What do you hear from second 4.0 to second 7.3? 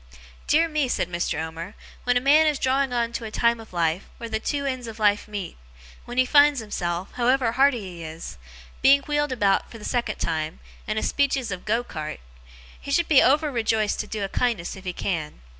where the two ends of life meet; when he finds himself,